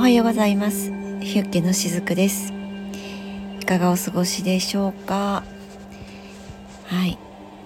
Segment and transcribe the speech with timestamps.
[0.00, 0.86] おはようございます。
[1.20, 2.54] ヒュッケのしずくです。
[3.60, 5.44] いかがお過ごしでしょうか？
[6.86, 7.18] はい、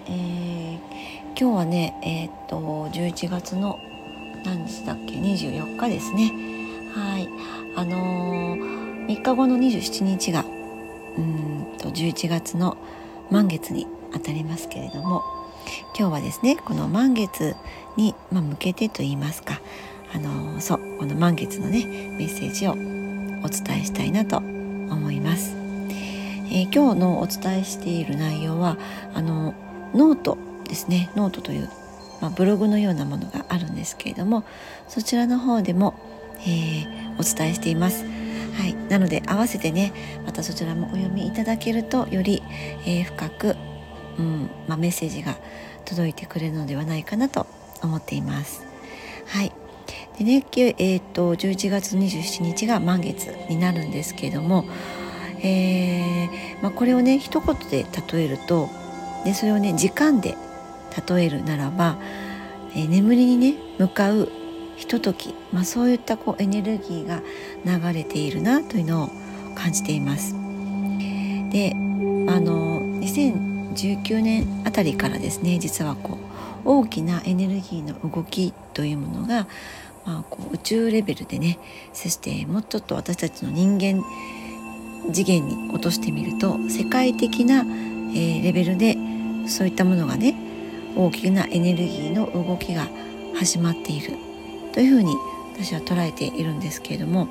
[0.07, 0.77] えー、
[1.29, 3.79] 今日はねえー、っと11月の
[4.43, 6.33] 何日だっけ？24日ですね。
[6.93, 7.29] はい。
[7.77, 10.43] あのー、3日後の27日が
[11.17, 12.75] うんと11月の
[13.31, 15.23] 満月にあたりますけれども
[15.97, 17.55] 今日はですねこの満月
[17.95, 19.61] に、まあ、向けてと言いますか
[20.15, 25.53] あのそうこの満月のねメッセージをお伝えしたいなと思います、
[26.49, 28.77] えー、今日のお伝えしている内容は
[29.13, 29.53] あの
[29.93, 31.09] ノートですね。
[31.15, 31.69] ノートという、
[32.21, 34.43] まあ、ブログのようなものがあるんですけれども
[34.87, 35.93] そちらの方でも、
[36.41, 38.05] えー、お伝えしています。
[38.05, 39.93] はい、なので合わせてね
[40.25, 42.41] またそちらもお読みいただけるとより、
[42.85, 43.55] えー、深く、
[44.17, 45.35] うんまあ、メッセージが
[45.83, 47.47] 届いてくれるのではないかなと
[47.83, 48.65] 思っています。
[49.27, 49.51] はい。
[50.17, 54.65] でね、えーと、11月27日が満月になるんですけれども、
[55.41, 58.69] えーまあ、これをね一言で例えると
[59.25, 60.37] でそれをね時間で
[61.07, 61.97] 例えるならば、
[62.71, 64.31] えー、眠りにね向かう
[64.77, 67.21] ひととき、まあ、そういったこうエネルギーが
[67.65, 69.09] 流れているなというのを
[69.55, 70.33] 感じています。
[70.33, 71.71] で
[72.27, 76.17] あの2019年あたりからですね実はこ
[76.65, 79.47] う大きなエネルギーの動きというものが
[80.05, 81.57] まあ、こう宇宙レベルでね
[81.93, 84.03] そしてもうちょっと私たちの人間
[85.11, 88.95] 次元に落としてみると世界的な、えー、レベルで
[89.47, 90.35] そういったものがね
[90.95, 92.87] 大きなエネルギーの動きが
[93.35, 94.13] 始まっている
[94.73, 95.15] というふうに
[95.57, 97.25] 私は捉えているんですけれども、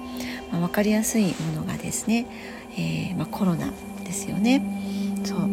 [0.50, 2.26] まあ、分かりやすいものがですね、
[2.72, 3.70] えー、まあ、コロナ
[4.04, 4.62] ですよね。
[5.24, 5.48] そう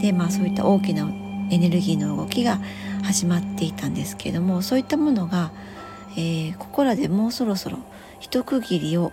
[0.00, 1.10] でまあそういった大きな
[1.50, 2.60] エネルギーの動きが
[3.02, 5.50] 始まっていたんですけれどもそういったものが
[6.16, 7.78] えー、ここらでもうそろそろ
[8.20, 9.12] 一区切りを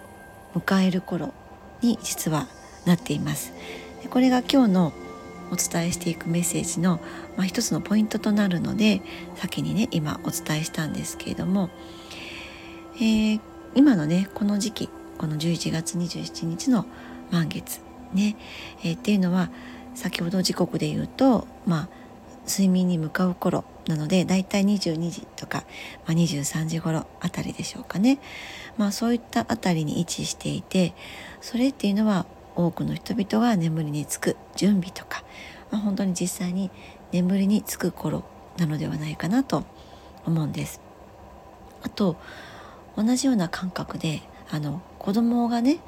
[0.55, 1.33] 迎える頃
[1.81, 2.47] に実は
[2.85, 3.53] なっています。
[4.01, 4.93] でこれが今日の
[5.51, 7.01] お伝えしていくメッセージの、
[7.35, 9.01] まあ、一つのポイントとなるので
[9.35, 11.69] 先にね今お伝えしたんですけれども、
[12.95, 13.41] えー、
[13.75, 16.85] 今のねこの時期この11月27日の
[17.31, 17.81] 満月
[18.13, 18.37] ね、
[18.83, 19.49] えー、っていうのは
[19.93, 21.89] 先ほど時刻で言うとまあ
[22.47, 25.63] 睡眠に向かう頃なのでだいたい22時とか、
[26.05, 28.19] まあ、23時頃あたりでしょうかね、
[28.77, 30.93] まあ、そういったあたりに位置していて
[31.41, 32.25] それっていうのは
[32.55, 35.23] 多くの人々が眠りにつく準備とか、
[35.71, 36.69] まあ、本当に実際に
[37.11, 38.23] 眠りにつく頃
[38.57, 39.63] なのではないかなと
[40.25, 40.81] 思うんです。
[41.83, 42.17] あと
[42.95, 44.21] 同じような感覚で
[44.51, 45.79] あの子供がね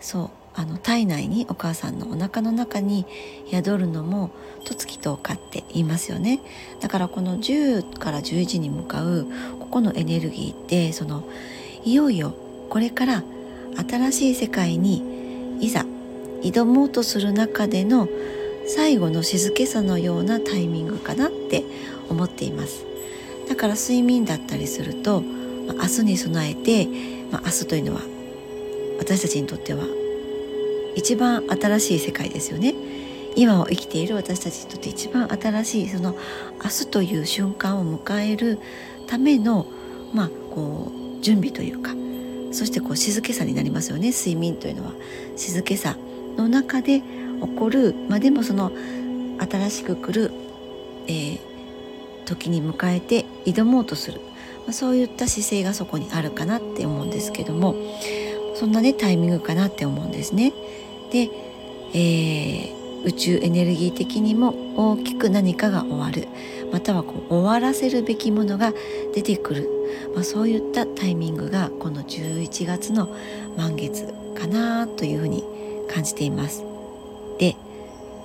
[0.00, 3.04] そうあの体内にお母さんのお腹の中に
[3.50, 4.30] 宿るのも
[4.64, 6.40] 十月10日って言いますよね。
[6.80, 9.26] だからこの10から11に向かう
[9.60, 11.24] ここのエネルギーってその
[11.84, 12.34] いよいよ
[12.70, 13.22] これから
[13.86, 15.84] 新しい世界にいざ
[16.42, 18.08] 挑もうとする中での
[18.66, 21.64] 最後の静けさのようなタイミングかなって
[22.08, 22.86] 思っています。
[23.46, 26.86] だから睡眠だったりすると明日に備えて、
[27.30, 28.00] まあ、明日というのは
[28.98, 29.84] 私たちにとっては
[30.96, 32.74] 一番新しい世界ですよね。
[33.36, 36.16] 今を生きている私たちにとって一番新しいその
[36.64, 38.58] 明日という瞬間を迎える
[39.06, 39.66] ための
[40.14, 41.92] まあこう準備というか
[42.50, 44.10] そしてこう静けさになりますよね。
[44.10, 44.94] 睡眠というのは。
[45.36, 45.98] 静けさ
[46.38, 47.94] の中で起こる。
[48.08, 48.72] まあでもその
[49.38, 50.32] 新しく来る、
[51.06, 51.40] えー、
[52.24, 54.22] 時に迎えて挑もうとする、
[54.64, 57.76] まあ、そういった姿勢がそこにあるかなって思うんですけども。
[58.56, 60.54] そんなねタイミングかなって思うんですね。
[61.10, 61.30] で、
[61.92, 66.28] えー、宇宙エネルギー的にも大きく何かが終わる
[66.72, 68.72] またはこう終わらせるべきものが
[69.14, 69.70] 出てくる、
[70.14, 73.14] まあ、そういったタイミングがこの11月の
[73.56, 75.44] 満月かなというふうに
[75.88, 76.64] 感じています。
[77.38, 77.56] で、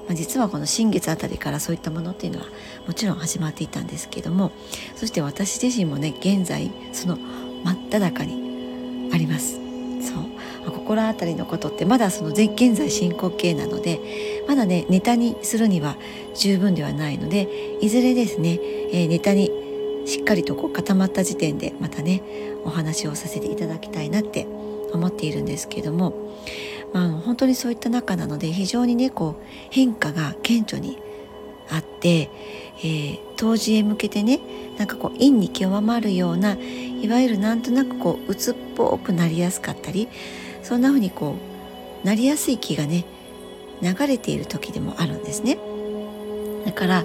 [0.10, 2.46] ま、実はこの新月あたりからそういったものっていうのは
[2.88, 4.52] もちろん始まっていたんですけども
[4.96, 7.18] そして私自身もね現在その
[7.64, 9.56] 真っ只中にあります。
[10.02, 10.31] そう
[10.92, 15.96] 心当たりのことってまだその現在進行形なのでまだねネタにするには
[16.36, 18.60] 十分ではないのでいずれですね、
[18.92, 19.52] えー、ネタに
[20.06, 22.22] しっかりとこう固まった時点でまたね
[22.66, 24.46] お話をさせていただきたいなって
[24.92, 26.14] 思っているんですけども、
[26.94, 30.98] まあ、本当にそういった中なので非常にねこう変化が顕著に
[31.70, 32.30] あって、
[32.80, 34.42] えー、当時へ向けてね
[34.78, 36.58] なんかこう陰に極まるような
[37.02, 40.10] いわゆるなんとなくこう鬱っぽくなりやすかったり
[40.72, 41.36] そんな風にこ
[42.02, 43.04] うなりやすい気がね
[43.82, 45.58] 流れている時でもあるんですね。
[46.66, 47.04] だから、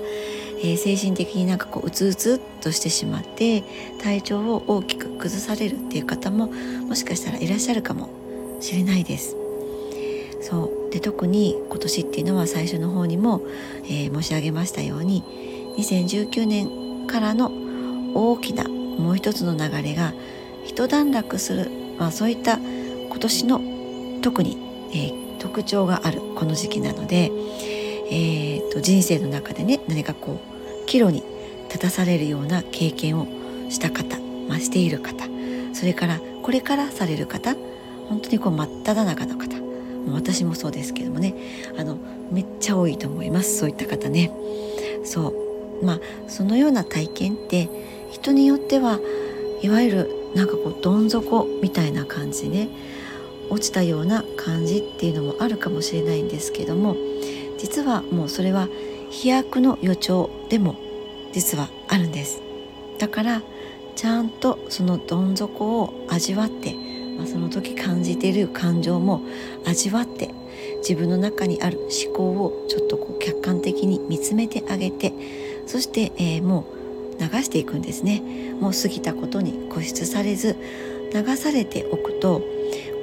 [0.61, 3.65] えー、精神的になんかこううつうつとしてしまって
[4.01, 8.09] 体調を大きく崩されるっていう方ももしかしたらいらっしゃるかも
[8.61, 9.37] しれないです。
[10.43, 13.43] そうで特に今年っていうのは最初の方にも、
[13.87, 15.25] えー、申し上げましたように
[15.77, 17.51] 2019年からの
[18.15, 20.15] 大きなもう一つの流れが
[20.65, 21.69] 一段落する、
[21.99, 22.61] まあ、そういった
[23.17, 23.61] 今年の
[24.21, 24.59] 特に、
[24.93, 27.33] えー、特徴があるこの時期なので、
[28.11, 30.39] えーと、人生の中でね何かこ
[30.83, 31.23] う岐路に
[31.69, 33.27] 立たされるような経験を
[33.71, 34.19] した方、
[34.51, 35.25] まあ、している方
[35.73, 37.55] それからこれからされる方
[38.11, 41.35] 本当にこう真っ只中の方も私もそうですけどもね
[41.79, 41.97] あの
[42.31, 44.31] めっちゃ多いと思いますそういった方ね。
[45.05, 45.85] そう。
[45.85, 47.71] まあそのような体験って
[48.11, 49.01] 人によっては
[49.63, 52.69] いわゆるなんかこうどん底みたいな感じね。
[53.51, 56.97] 落ちたような感じっていうのもあるかもしれないんですけども
[57.59, 58.69] 実はもうそれは
[59.11, 60.77] 飛躍の予兆でも
[61.33, 62.43] 実はあるんです。
[62.99, 63.43] だから
[63.95, 66.75] ちゃんとそのどん底を味わって、
[67.17, 69.23] まあ、その時感じている感情も
[69.67, 70.31] 味わって
[70.79, 75.13] 自分の中にある思考をちょっとこう客観的に見つめてあげて
[75.67, 76.67] そして、えー、も
[77.19, 78.23] う流していくんですね。
[78.61, 80.57] もう過ぎたことに固執されず
[81.13, 82.43] 流されておくと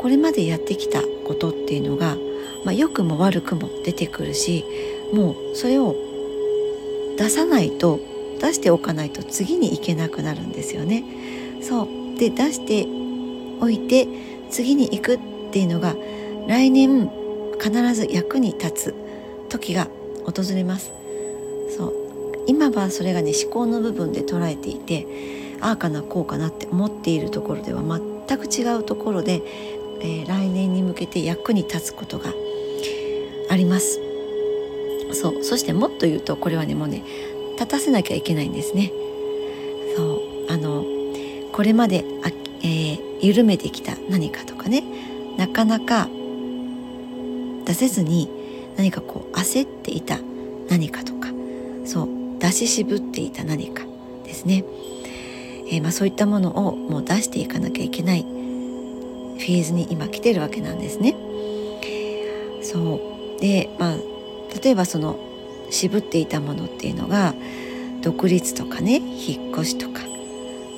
[0.03, 2.15] これまでやってきたことっていうのが
[2.63, 4.65] まあ、良くも悪くも出てくるし
[5.13, 5.95] もうそれを
[7.17, 7.99] 出さないと
[8.39, 11.03] 出しておかないと次に行けなくなるんですよね。
[11.61, 12.85] そうで出して
[13.61, 14.07] おいて
[14.49, 15.19] 次に行くっ
[15.51, 15.95] ていうのが
[16.47, 17.09] 来年
[17.61, 18.95] 必ず役に立つ
[19.49, 19.87] 時が
[20.25, 20.91] 訪れます。
[21.77, 21.93] そう
[22.47, 25.07] 今はそれがね思考の部分で捉えていて
[25.61, 29.41] ああかなこうかなって思っているところでは全く違うところで、
[30.01, 32.33] えー、来年に向けて役に立つことが
[33.49, 33.99] あります。
[35.13, 37.03] そうそしてもっと言うとこれはねもうね
[37.53, 38.91] 立たせなきゃいけないんですね。
[39.95, 40.83] そうあの
[41.51, 42.29] これまであ、
[42.61, 44.83] えー、緩めてきた何かとかね
[45.37, 46.07] なかなか
[47.65, 48.29] 出せずに
[48.75, 50.17] 何かこう焦っていた
[50.69, 51.29] 何かとか
[51.85, 53.83] そう出し渋っていた何か
[54.25, 54.65] ですね、
[55.67, 58.25] えー、まあ、そういったものをもう出していかなきゃいけない
[59.43, 61.15] フェーズに今来てるわけなんですね。
[62.61, 62.95] そ
[63.37, 63.97] うでまあ
[64.63, 65.19] 例えばその
[65.69, 67.35] 渋っていたものっていうのが
[68.01, 70.01] 独立とかね引っ越しとか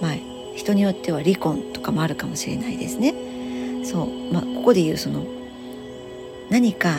[0.01, 0.15] まあ
[0.55, 3.13] 人によっては離婚とかもあるかもしれないですね。
[3.83, 5.23] そうまあ、ここで言うその
[6.49, 6.97] 何か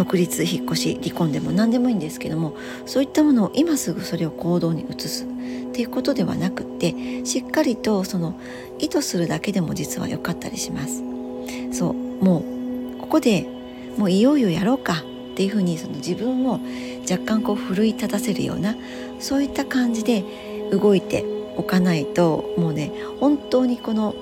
[0.00, 2.56] 独立引っ越し離婚でも何でもいいんですけども
[2.86, 5.26] そういったものを今すぐそれを行動に移すっ
[5.74, 8.40] ていうことではなくってしっかりとその
[8.78, 11.02] 意図するだけでも実は良かったりします。
[11.70, 12.38] そうも
[12.96, 13.46] うここで
[13.98, 16.60] もういよいよやろうかっていうふうにその自分を
[17.02, 18.76] 若干こう奮い立たせるような
[19.18, 20.24] そういった感じで
[20.72, 21.26] 動いて
[21.56, 24.14] おかないともうね本当にこの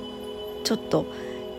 [0.64, 1.06] ちょっと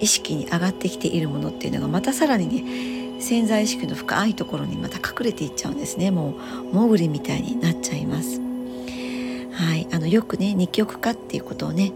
[0.01, 6.11] 意識に上がってきているものっていうのがまたさらにね潜在意識の深いところにまた隠れていっちゃうんですね。
[6.11, 6.35] も
[6.71, 8.39] うモグリみたいになっちゃいます。
[9.53, 11.91] はい、あのよくね二極化っていうことをね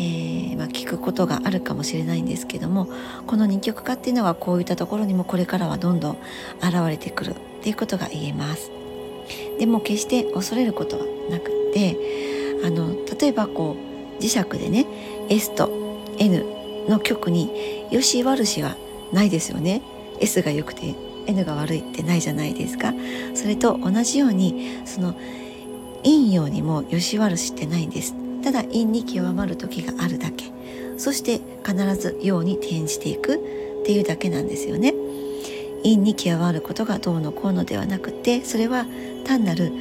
[0.00, 2.88] えー、まあ、聞くことがあるかもしれないんですけども
[3.26, 6.18] この二極化っていうのはこういったところにもこれからはどんどん
[6.60, 8.70] 現れてくるっていうことが言えます。
[9.58, 11.96] でも決して恐れることはなくって
[12.64, 13.76] あの例えばこ
[14.18, 14.86] う磁石でね
[15.28, 15.70] S と
[16.18, 16.44] N
[16.88, 18.76] の極によし悪しは
[19.12, 19.82] ないですよね。
[20.20, 20.94] S が良くて
[21.26, 22.92] N が悪いってないじゃないですか。
[23.34, 25.14] それと同じようにその
[26.02, 28.14] 陰陽にもよし悪しってないんです。
[28.42, 30.44] ただ陰に極まる時があるだけ。
[30.96, 33.38] そして必ず陽に転じていくっ
[33.84, 34.94] ていうだけなんですよね。
[35.82, 38.86] 陰に極まることがどうのこうのではなくてそれは
[39.24, 39.72] 単なる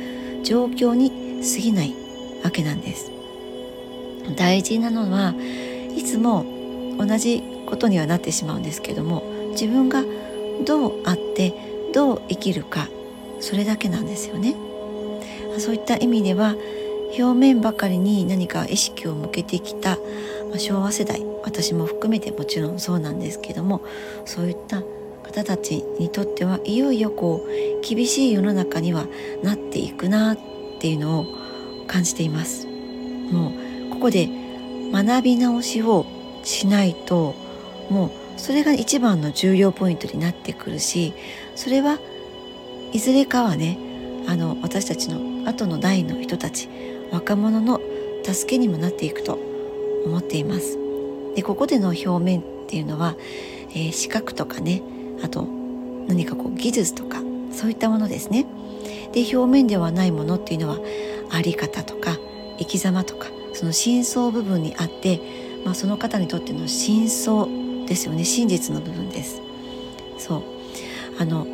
[0.43, 1.95] 状況に過ぎない
[2.43, 3.11] わけなんです。
[4.35, 5.33] 大事なのは
[5.95, 6.45] いつも
[6.97, 10.03] 同じことにはなってしまうんですけども自分が
[10.65, 11.53] どうあって
[11.93, 12.87] どう生きるか
[13.39, 14.55] それだけなんですよね。
[15.59, 16.55] そういった意味では
[17.17, 19.97] 表面ばかりに何か意識を向けてきた、
[20.51, 23.81] ま、昭和世代私も含めてもちろんそうなんですけども
[24.25, 24.83] そういった
[25.23, 29.07] 方たちにとってはいよいよこう厳しい世の中には
[29.41, 30.37] なっていくなっ
[30.79, 31.25] ていうのを
[31.87, 32.67] 感じています。
[32.67, 33.49] も
[33.89, 34.29] うここで
[34.91, 36.05] 学び直しを
[36.43, 37.35] しないと
[37.89, 41.13] もうそれが一番の重要ポイントになってくるし
[41.55, 41.99] それは
[42.93, 43.77] いずれかはね
[44.27, 46.69] あの私たちの後の代の人たち
[47.11, 47.81] 若者の
[48.23, 49.39] 助けにもなっていくと
[50.05, 50.77] 思っています。
[51.35, 53.15] でここでの表面っていうのは、
[53.71, 54.81] えー、資格とかね
[55.23, 55.43] あと
[56.07, 58.45] 何かこう技術とかそういったものですね。
[59.13, 60.79] で表面ではないものっていうのは
[61.29, 62.17] あり方とか
[62.57, 65.19] 生き様とかその真相部分にあって、
[65.63, 67.47] まあ、その方にとっての真相
[67.87, 68.23] ですよね。
[68.23, 69.41] 真実の部分です。
[70.19, 70.43] そう。
[71.19, 71.47] あの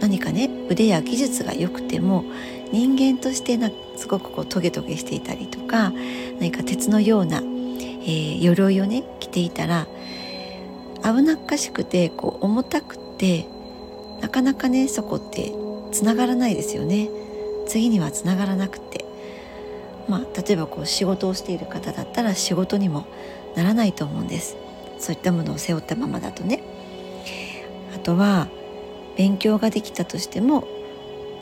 [0.00, 2.24] 何かね腕や技術が良くても
[2.70, 5.92] 人間としてなすごくこうトゲトゲしていたりとか
[6.38, 9.86] 何か鉄のような、えー、鎧をね着ていたら
[11.02, 13.46] 危なっかしくてこう重たくて
[14.20, 15.52] なかなかねそこって
[15.92, 17.08] つながらないですよね。
[17.66, 19.04] 次にはつながらなくて。
[20.08, 23.06] まあ例えばこう仕事をしている方だったら仕事にも
[23.56, 24.56] ならないと思うんです。
[25.06, 26.64] そういったものを背負ったままだとね。
[27.94, 28.48] あとは
[29.16, 30.66] 勉強ができたとしても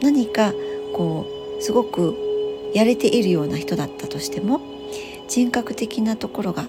[0.02, 0.52] 何か
[0.92, 1.26] こ
[1.58, 2.14] うすごく
[2.74, 4.60] やれているような人だったとしても
[5.28, 6.66] 人格的なところが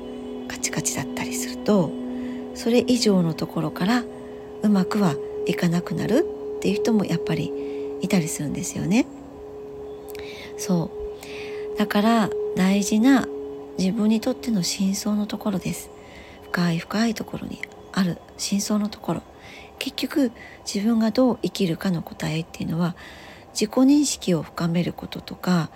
[0.48, 1.92] カチカチだったりすると
[2.54, 4.06] それ以上のところから
[4.64, 6.26] うまくはいかなくなる
[6.58, 7.52] っていう人もやっぱり
[8.00, 9.06] いたりするんですよね。
[10.58, 10.90] そ
[11.76, 11.78] う。
[11.78, 13.28] だから大事な
[13.78, 15.95] 自分にとっての真相のところです。
[16.56, 17.60] 深い深いところに
[17.92, 19.24] ある真相のところ
[19.78, 20.32] 結局
[20.66, 22.96] 自分がどう生きるかの答えっていうのは
[23.50, 25.70] 自己認識を深めることとか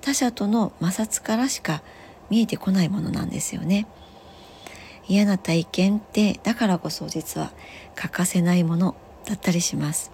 [0.00, 1.82] 他者との摩擦からしか
[2.30, 3.88] 見えてこないものなんですよね。
[5.08, 7.50] 嫌な体験ってだからこそ実は
[7.96, 8.94] 欠かせないもの
[9.26, 10.12] だったりします。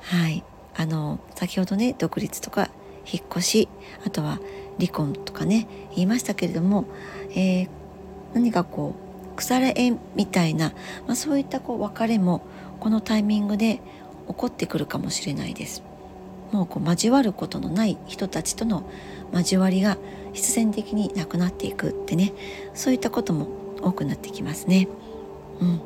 [0.00, 0.42] はい、
[0.74, 2.70] あの先ほどね独立とか
[3.04, 3.68] 引っ越し
[4.06, 4.40] あとは
[4.78, 6.86] 離婚とかね言いましたけれども、
[7.32, 7.79] えー、
[8.34, 8.94] 何かこ
[9.34, 10.72] う腐れ縁みたいな、
[11.06, 12.42] まあ、そういったこう別れも
[12.78, 13.80] このタイミングで
[14.28, 15.82] 起こってくるかもしれないです。
[16.52, 18.84] もうこう交わることのない人たちとの
[19.32, 19.96] 交わりが
[20.32, 22.32] 必然的になくなっていくってね
[22.74, 23.48] そういったことも
[23.82, 24.88] 多くなってきますね。
[25.60, 25.80] うん、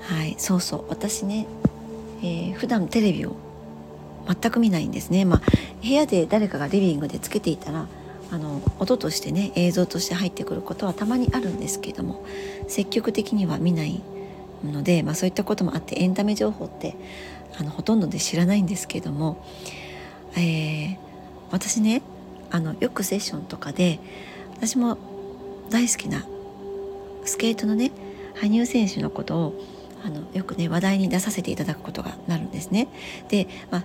[0.00, 1.46] はいそうそう私ね、
[2.22, 3.36] えー、普段テレビを
[4.26, 5.24] 全く見ないんですね。
[5.24, 5.42] まあ、
[5.82, 7.86] 部屋で誰かがリビングでつけていたら
[8.34, 12.26] あの音としてね映像として入ってくることはたまにあるんですけども
[12.66, 14.02] 積極的には見ない
[14.64, 16.96] ので、まあ、そういったこともあってエンタメ情報って
[17.56, 19.44] あのほとんどで知らないんですけども、
[20.36, 20.96] えー、
[21.52, 22.02] 私ね
[22.50, 24.00] あのよくセッションとかで
[24.56, 24.98] 私も
[25.70, 26.26] 大好きな
[27.24, 27.92] スケートのね
[28.34, 29.64] 羽生選手のことを
[30.04, 32.88] あのよくね話題に出させていただくことがなるんですね。
[33.28, 33.84] で、まあ、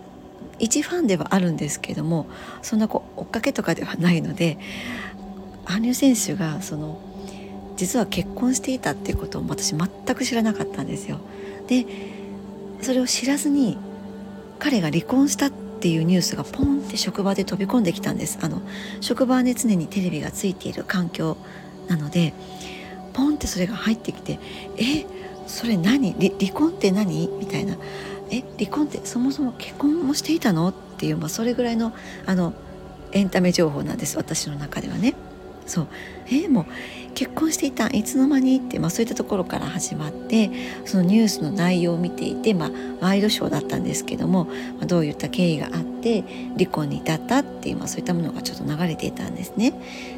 [0.60, 2.28] 一ファンではあるんですけども
[2.62, 4.58] そんなこう追っかけとかではないので
[5.66, 7.00] 羽生選手がその
[7.78, 11.20] 実は結婚していたっていうことを私全く知らなかったんですよ。
[11.68, 11.86] で
[12.82, 13.78] それを知らずに
[14.58, 18.62] 彼が離婚したっていうニュースがポンって職場で飛び込んできたんですあの
[19.00, 21.38] 職場はね常にテレビがついている環境
[21.88, 22.34] なので
[23.14, 24.40] ポンってそれが入ってきて
[24.78, 25.06] 「え
[25.48, 26.14] それ何？
[26.14, 27.78] 離婚って何?」みたいな
[28.32, 30.70] え離婚ってそもそも結婚もしていたの？
[30.70, 31.94] っていう、まあ、それぐらいの
[32.26, 32.54] あの
[33.12, 35.16] エンタメ情報なんです私の中ではね。
[35.66, 35.88] そう
[36.32, 36.66] えもう
[37.14, 38.58] 結婚していたいつの間に？
[38.58, 40.50] って、まあ、そういったところから始まって
[40.86, 42.72] そのニュースの内容を見ていて、まあ、
[43.02, 46.24] ワイドショーだったんですけども、まあ、どういった経緯があって
[46.58, 49.74] 離婚に至ったっていう、まあ、そういったものがちょっと流れていたんですね。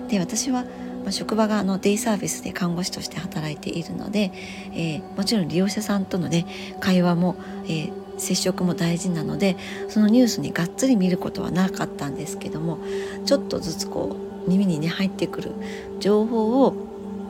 [0.09, 0.63] で私は
[1.01, 4.31] まあ、職場があのデイサービスで看護師として働いているので、
[4.71, 6.45] えー、もちろん利用者さんとのね
[6.79, 7.91] 会話も、えー、
[8.21, 9.57] 接触も大事なので
[9.89, 12.79] そのニュースにがっつり見ることはなかったんですけども
[13.25, 15.51] ちょっとずつこう耳にね入ってくる
[15.99, 16.75] 情報を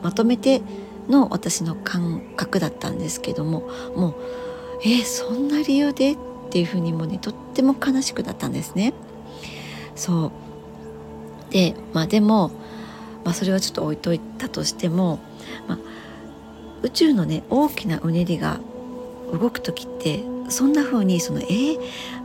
[0.02, 0.62] まとめて
[1.08, 4.14] の私の感覚だったんですけどももう
[4.84, 6.16] えー、そんな理由でっ
[6.50, 8.92] ていうふうにもねとっても悲しくなったんですね。
[9.94, 10.32] そ
[11.50, 12.50] うでまあでも
[13.24, 15.20] まあ、それはちょっと置いといたとしても、
[15.68, 15.78] まあ、
[16.82, 18.60] 宇宙のね大きなうねりが
[19.32, 21.78] 動く時ってそんな風にそのえー、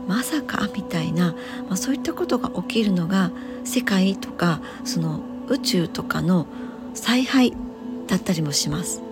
[0.06, 1.32] まさかみたいな、
[1.66, 3.30] まあ、そういったことが起きるのが
[3.64, 6.46] 世界とかその宇宙とかの
[6.94, 7.54] 采配
[8.06, 9.02] だったりもします。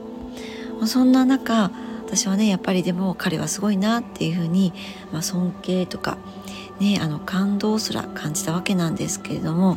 [0.86, 1.70] そんな中
[2.06, 4.72] 私はねやっぱりでも彼はすごいなっていうふうに、
[5.12, 6.18] まあ、尊敬とか、
[6.78, 9.76] ね、あの感動すら感じたわけなんですけれども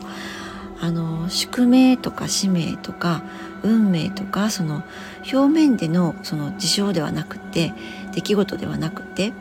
[0.82, 3.24] あの宿命とか使命とか
[3.64, 4.84] 運命とかその
[5.32, 7.74] 表面でのその事象ではなくて
[8.14, 9.34] 出来事ではなくて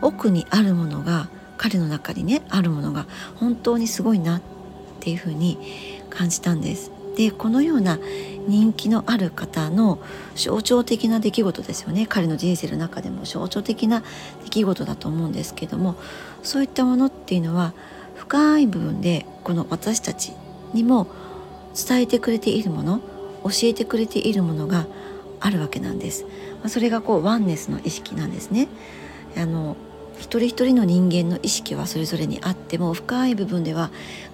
[0.00, 4.42] 奥にあるものが彼の中にねあるものが本当にすごいなっ
[5.00, 5.58] ていうふうに
[6.10, 6.90] 感じたんです。
[7.16, 7.98] でこのような
[8.48, 9.98] 人気のある方の
[10.34, 14.02] 象徴的な出来事ですよね彼の人生の中でも象徴的な
[14.44, 15.96] 出来事だと思うんですけども
[16.42, 17.74] そういったものっていうのは
[18.16, 20.32] 深い部分でこの私たち
[20.72, 21.06] にも
[21.74, 23.00] 伝えてくれているもの
[23.44, 24.86] 教えてくれているものが
[25.40, 26.24] あるわけなんです。
[26.62, 28.68] まそれがこうワンネスの意識なんですね。
[29.36, 29.76] あの
[30.18, 33.90] 一人一人の人間の意識はそれぞれにあっても深い部分では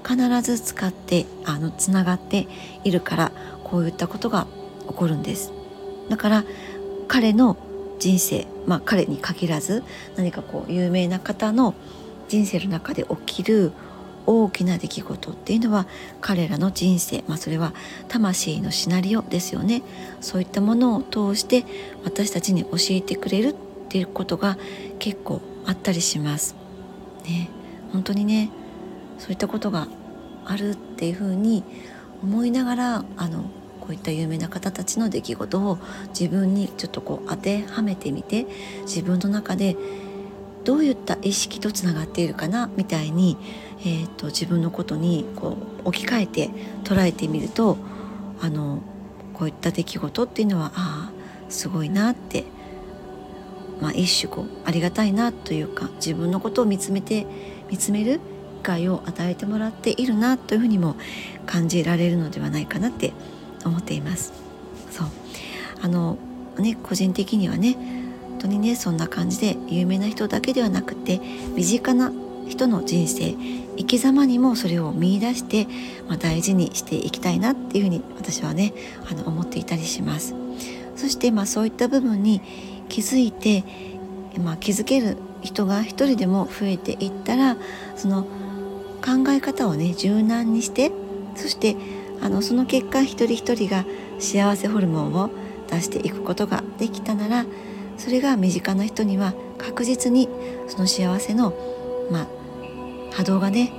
[0.06, 2.46] 必ず使ってあのつながって
[2.84, 3.32] いるから
[3.64, 4.46] こういったことが
[4.88, 5.52] 起こるんです
[6.08, 6.44] だから
[7.06, 7.56] 彼の
[7.98, 9.82] 人生まあ彼に限らず
[10.16, 11.74] 何かこう有名な方の
[12.28, 13.72] 人生の中で起きる
[14.28, 15.86] 大きな出来事っていうのは
[16.20, 17.72] 彼らの人生、まあ、それは
[18.08, 19.82] 魂のシナリオですよね。
[20.20, 21.64] そういったものを通して
[22.04, 23.54] 私たちに教えてくれるっ
[23.88, 24.58] ていうことが
[24.98, 26.54] 結構あったりします。
[27.24, 27.48] ね、
[27.90, 28.50] 本当にね
[29.18, 29.88] そういったことが
[30.44, 31.64] あるっていうふうに
[32.22, 33.44] 思いながらあの
[33.80, 38.46] こういった有名な方たちの出来事を自分にちょっとこう当てはめてみて
[38.82, 39.74] 自分の中で
[40.64, 43.38] どういった意識とつながっているかなみたいに
[43.80, 46.50] えーと、自分のことにこう置き換えて
[46.84, 47.76] 捉えてみると
[48.40, 48.80] あの
[49.34, 51.12] こういった出来事っていうのはああ
[51.48, 52.44] すごいなって、
[53.80, 57.26] まあ、一種こうありがたいなというか自分のことを見つめて
[57.70, 58.20] 見つめる
[58.58, 60.96] 機会を与えてもらっているなというふうにも
[61.46, 63.12] 感じられるのではないかなって
[63.64, 64.32] 思っています。
[64.90, 65.08] そう
[65.80, 66.18] あの
[66.58, 67.74] ね個人的にはね
[68.30, 71.20] 本当にねそんな感じで有名な人だけではなくて
[71.54, 72.12] 身近な
[72.48, 73.36] 人の人生
[73.78, 75.66] 生き様にもそれを見いだして、
[76.08, 78.74] まあ、大事にしていきたいなっていうふうに私はね
[79.10, 80.34] あの思っていたりします。
[80.96, 82.42] そしてまあそういった部分に
[82.88, 83.62] 気づいて、
[84.42, 87.56] まあ、気づける人が一人でも増えていったら
[87.94, 90.90] その考え方をね柔軟にして
[91.36, 91.76] そして
[92.20, 93.84] あのその結果一人一人が
[94.18, 95.30] 幸せホルモンを
[95.70, 97.46] 出していくことができたなら
[97.96, 100.28] それが身近な人には確実に
[100.66, 101.52] その幸せの、
[102.10, 102.26] まあ、
[103.12, 103.72] 波動がね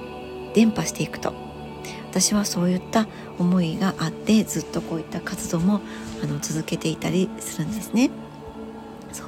[0.53, 1.33] 伝播していくと
[2.09, 3.07] 私はそういった
[3.37, 5.81] 思いがあってずっとこういった活動も
[6.23, 8.09] あの続けていたりするんですね。
[9.11, 9.27] そう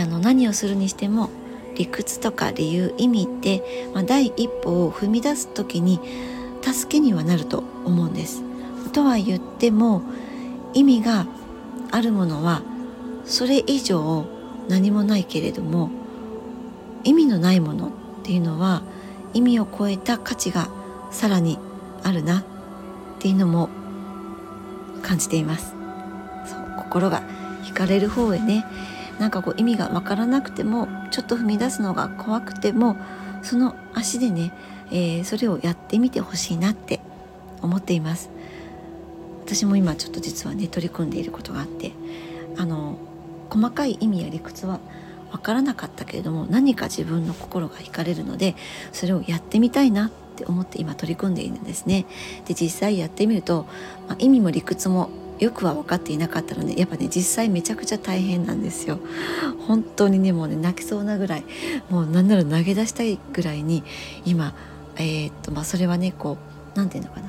[0.00, 1.30] あの何をするにしても
[1.76, 3.62] 理屈とか理由意味って、
[3.94, 6.00] まあ、第一歩を踏み出す時に
[6.62, 8.42] 助けにはなると思うんです。
[8.92, 10.02] とは言っても
[10.74, 11.26] 意味が
[11.90, 12.62] あるものは
[13.24, 14.26] それ以上
[14.68, 15.90] 何もないけれども
[17.04, 17.90] 意味のないものっ
[18.24, 18.82] ていうのは
[19.38, 20.68] 意味を超えた価値が
[21.12, 21.60] さらに
[22.02, 22.44] あるなっ
[23.20, 23.68] ていうのも
[25.02, 25.76] 感じています。
[26.44, 27.22] そう心が
[27.62, 28.64] 惹かれる方へね。
[29.20, 32.96] なんかこう意味がわからなくてもちょっと踏み出すのが怖くても
[33.42, 34.52] その足でね、
[34.90, 36.98] えー、それをやってみてほしいなって
[37.62, 38.30] 思っています。
[39.44, 41.92] 私も今ちょっと実はね取り組んでいることがあって
[42.56, 42.98] あの
[43.50, 44.80] 細かい意味や理屈は
[45.30, 48.56] 分からなかったけれども何か自分の心が惹かれるので
[48.92, 52.06] それをやってみたいなって思って今取り組んでいるんですね。
[52.46, 53.66] で実際やってみると、
[54.08, 58.98] まあ、意味も理屈もよくは分かっていなかったのでやっぱね実際めちゃくちゃ大変なんですよ。
[59.66, 61.44] 本当にねもうね泣きそうなぐらい
[61.90, 63.84] もうなんなら投げ出したいぐらいに
[64.24, 64.54] 今
[64.96, 66.38] えー、っとまあそれはねこ
[66.74, 67.28] う何て言うのかな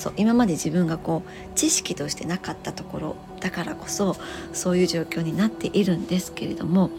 [0.00, 4.16] そう今まで自分がこう知識としてなかったところだからこそ
[4.52, 6.90] そういう状況になっているんですけれども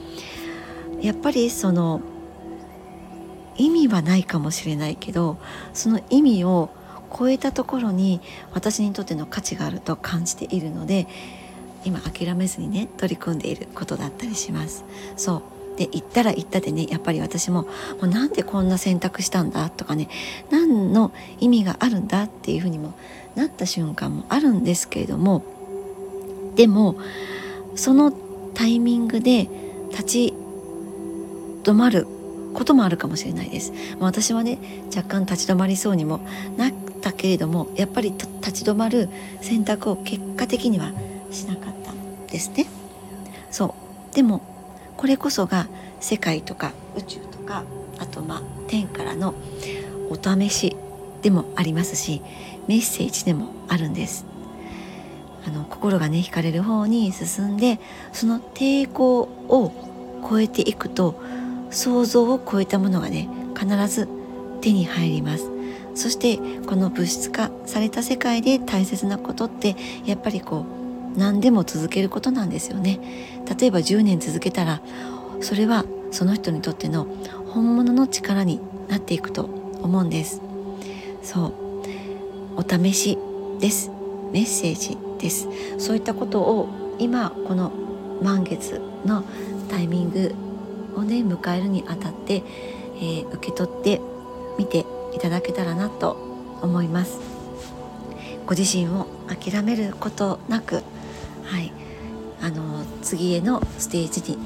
[1.01, 2.01] やっぱりその
[3.57, 5.37] 意味はないかもしれないけど
[5.73, 6.69] その意味を
[7.15, 8.21] 超えたところに
[8.53, 11.07] 私にとっての価値があると感じているので
[11.83, 14.85] 今諦めずにね取り組んでいることだったりします。
[15.17, 15.41] そう。
[15.77, 17.69] で行ったら行ったでねやっぱり私もも
[18.01, 20.09] うなんでこんな選択したんだとかね
[20.49, 22.93] 何の意味があるんだっていうふうにも
[23.35, 25.43] なった瞬間もあるんですけれども
[26.55, 26.97] でも
[27.75, 28.11] その
[28.53, 29.47] タイミングで
[29.91, 30.33] 立ち
[31.63, 32.08] 止まる
[32.54, 33.71] こともあるかもしれないです。
[34.00, 34.58] まあ、私はね
[34.95, 36.19] 若干立ち止まりそうにも
[36.58, 36.71] なっ
[37.02, 39.10] たけれどもやっぱり立ち止まる
[39.41, 40.91] 選択を結果的には
[41.32, 41.93] しなかった
[42.32, 42.67] ですね。
[43.50, 43.76] そ
[44.12, 44.41] うでも
[44.97, 45.67] これこそが
[46.00, 47.63] 世界とか宇宙とか
[48.00, 49.34] あとまあ天からの
[50.10, 50.76] お試し
[51.21, 52.21] でもありますし
[52.67, 54.26] メッセージでもあるんです。
[55.45, 57.80] あの心がね惹かれる方に進んで
[58.13, 59.71] その抵抗を
[60.30, 61.19] 超えていくと
[61.71, 64.07] 想像を超えたものがね必ず
[64.62, 65.49] 手に入ります。
[65.93, 70.65] そしてこの物質化された世界で大切なことってやっぱりこ
[71.15, 72.99] う何でも続けることなんですよね。
[73.60, 74.81] 例えば10年続けたら
[75.41, 77.07] それはその人にとっての
[77.47, 79.43] 本物の力になっていくと
[79.81, 80.41] 思うんです。
[81.23, 81.53] そう。
[82.57, 83.17] お試し
[83.60, 83.91] です。
[84.31, 85.47] メッセージです。
[85.77, 87.71] そういったことを今この
[88.21, 89.23] 満月の
[89.69, 90.36] タイミング
[90.95, 92.43] をね迎えるにあたって、
[92.95, 94.01] えー、受け取って
[94.58, 96.12] みていただけたらなと
[96.62, 97.19] 思います。
[98.45, 100.84] ご自身を諦めることなく
[101.45, 101.71] はい
[102.41, 104.38] あの次へのステージに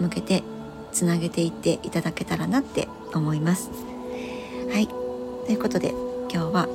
[0.00, 0.42] 向けて
[0.90, 3.70] つなげていっていただけたらなって思います。
[4.72, 4.88] はい
[5.46, 5.90] ということで
[6.32, 6.68] 今日は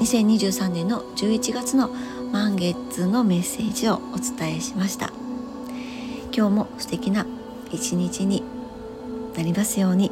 [0.00, 1.88] 2023年の11月の
[2.32, 5.12] 満月のメッセージをお伝えしました。
[6.36, 7.26] 今日も素敵な
[7.70, 8.42] 一日に
[9.34, 10.10] なりますように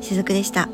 [0.00, 0.68] しずくでした。